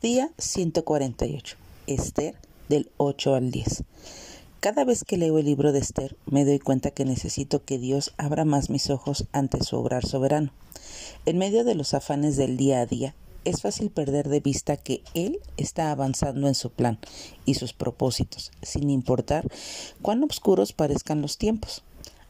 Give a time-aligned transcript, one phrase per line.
[0.00, 1.56] Día 148.
[1.88, 2.36] Esther
[2.68, 3.82] del 8 al 10.
[4.60, 8.14] Cada vez que leo el libro de Esther me doy cuenta que necesito que Dios
[8.16, 10.52] abra más mis ojos ante su obrar soberano.
[11.26, 15.02] En medio de los afanes del día a día, es fácil perder de vista que
[15.14, 17.00] Él está avanzando en su plan
[17.44, 19.48] y sus propósitos, sin importar
[20.00, 21.82] cuán oscuros parezcan los tiempos.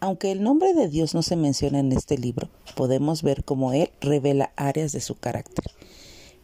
[0.00, 3.90] Aunque el nombre de Dios no se menciona en este libro, podemos ver cómo Él
[4.00, 5.66] revela áreas de su carácter.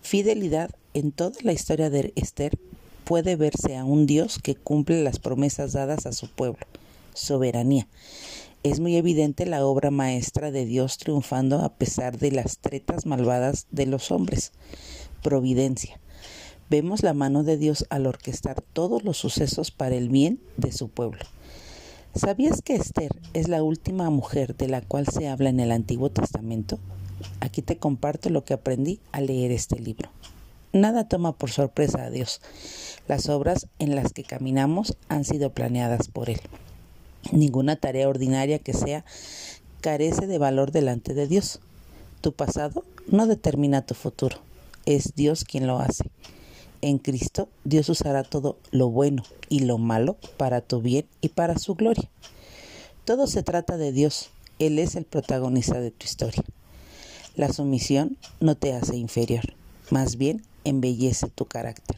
[0.02, 2.59] Fidelidad en toda la historia de Esther
[3.05, 6.66] puede verse a un Dios que cumple las promesas dadas a su pueblo,
[7.12, 7.86] soberanía.
[8.62, 13.66] Es muy evidente la obra maestra de Dios triunfando a pesar de las tretas malvadas
[13.70, 14.52] de los hombres,
[15.22, 16.00] providencia.
[16.70, 20.88] Vemos la mano de Dios al orquestar todos los sucesos para el bien de su
[20.88, 21.27] pueblo.
[22.14, 26.08] ¿Sabías que Esther es la última mujer de la cual se habla en el Antiguo
[26.08, 26.78] Testamento?
[27.41, 30.08] Aquí te comparto lo que aprendí al leer este libro.
[30.73, 32.41] Nada toma por sorpresa a Dios.
[33.09, 36.41] Las obras en las que caminamos han sido planeadas por Él.
[37.33, 39.05] Ninguna tarea ordinaria que sea
[39.81, 41.61] carece de valor delante de Dios.
[42.20, 44.39] Tu pasado no determina tu futuro.
[44.84, 46.11] Es Dios quien lo hace.
[46.83, 51.58] En Cristo Dios usará todo lo bueno y lo malo para tu bien y para
[51.58, 52.08] su gloria.
[53.05, 54.30] Todo se trata de Dios.
[54.58, 56.42] Él es el protagonista de tu historia.
[57.34, 59.45] La sumisión no te hace inferior,
[59.91, 61.97] más bien embellece tu carácter.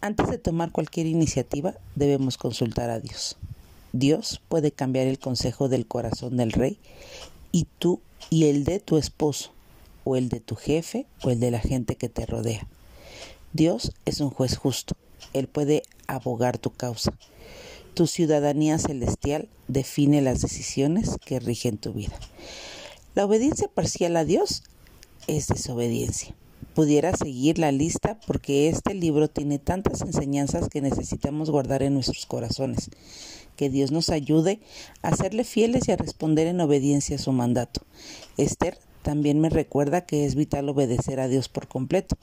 [0.00, 3.36] Antes de tomar cualquier iniciativa debemos consultar a Dios.
[3.92, 6.78] Dios puede cambiar el consejo del corazón del rey
[7.52, 9.52] y tú y el de tu esposo,
[10.02, 12.66] o el de tu jefe, o el de la gente que te rodea.
[13.52, 14.96] Dios es un juez justo.
[15.32, 17.12] Él puede abogar tu causa.
[17.94, 22.18] Tu ciudadanía celestial define las decisiones que rigen tu vida.
[23.14, 24.64] La obediencia parcial a Dios
[25.28, 26.34] es desobediencia.
[26.74, 32.26] Pudiera seguir la lista porque este libro tiene tantas enseñanzas que necesitamos guardar en nuestros
[32.26, 32.90] corazones.
[33.56, 34.60] Que Dios nos ayude
[35.02, 37.82] a serle fieles y a responder en obediencia a su mandato.
[38.36, 42.16] Esther también me recuerda que es vital obedecer a Dios por completo.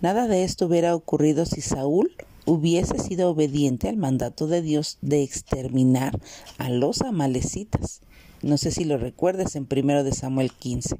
[0.00, 2.12] Nada de esto hubiera ocurrido si Saúl
[2.46, 6.20] hubiese sido obediente al mandato de Dios de exterminar
[6.58, 8.00] a los amalecitas.
[8.42, 10.96] No sé si lo recuerdes en 1 de Samuel 15.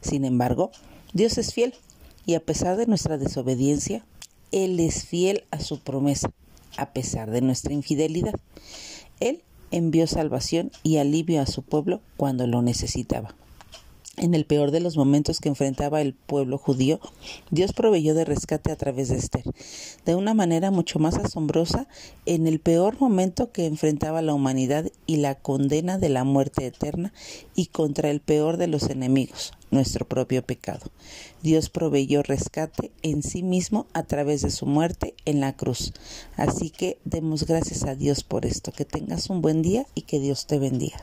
[0.00, 0.70] Sin embargo,
[1.12, 1.74] Dios es fiel
[2.26, 4.04] y a pesar de nuestra desobediencia,
[4.52, 6.30] Él es fiel a su promesa,
[6.76, 8.34] a pesar de nuestra infidelidad.
[9.20, 13.34] Él envió salvación y alivio a su pueblo cuando lo necesitaba.
[14.18, 17.00] En el peor de los momentos que enfrentaba el pueblo judío,
[17.50, 19.44] Dios proveyó de rescate a través de Esther,
[20.06, 21.86] de una manera mucho más asombrosa
[22.24, 27.12] en el peor momento que enfrentaba la humanidad y la condena de la muerte eterna
[27.54, 30.90] y contra el peor de los enemigos, nuestro propio pecado.
[31.42, 35.92] Dios proveyó rescate en sí mismo a través de su muerte en la cruz.
[36.36, 38.72] Así que demos gracias a Dios por esto.
[38.72, 41.02] Que tengas un buen día y que Dios te bendiga.